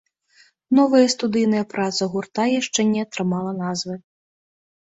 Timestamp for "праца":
1.73-2.03